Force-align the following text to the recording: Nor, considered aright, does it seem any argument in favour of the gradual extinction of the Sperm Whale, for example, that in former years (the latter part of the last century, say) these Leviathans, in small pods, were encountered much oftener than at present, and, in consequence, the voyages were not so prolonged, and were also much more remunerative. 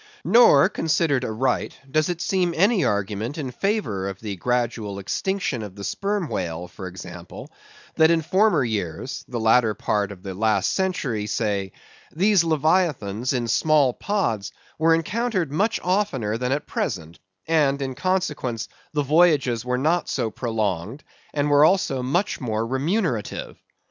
Nor, 0.25 0.67
considered 0.67 1.23
aright, 1.23 1.77
does 1.91 2.09
it 2.09 2.21
seem 2.21 2.55
any 2.57 2.83
argument 2.83 3.37
in 3.37 3.51
favour 3.51 4.09
of 4.09 4.19
the 4.19 4.35
gradual 4.35 4.97
extinction 4.97 5.61
of 5.61 5.75
the 5.75 5.83
Sperm 5.83 6.27
Whale, 6.27 6.67
for 6.67 6.87
example, 6.87 7.51
that 7.97 8.09
in 8.09 8.23
former 8.23 8.63
years 8.63 9.23
(the 9.27 9.39
latter 9.39 9.75
part 9.75 10.11
of 10.11 10.23
the 10.23 10.33
last 10.33 10.71
century, 10.71 11.27
say) 11.27 11.71
these 12.11 12.43
Leviathans, 12.43 13.31
in 13.31 13.47
small 13.47 13.93
pods, 13.93 14.51
were 14.79 14.95
encountered 14.95 15.51
much 15.51 15.79
oftener 15.83 16.35
than 16.35 16.51
at 16.51 16.65
present, 16.65 17.19
and, 17.47 17.79
in 17.79 17.93
consequence, 17.93 18.67
the 18.93 19.03
voyages 19.03 19.63
were 19.63 19.77
not 19.77 20.09
so 20.09 20.31
prolonged, 20.31 21.03
and 21.31 21.47
were 21.47 21.63
also 21.63 22.01
much 22.01 22.41
more 22.41 22.65
remunerative. 22.65 23.55